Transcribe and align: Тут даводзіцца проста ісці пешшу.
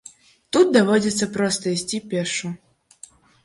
Тут 0.55 0.71
даводзіцца 0.77 1.29
проста 1.37 1.77
ісці 1.77 2.03
пешшу. 2.17 2.47